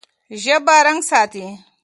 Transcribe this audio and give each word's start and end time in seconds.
ژبه 0.43 0.75
رنګ 0.85 1.01
ساتي. 1.09 1.45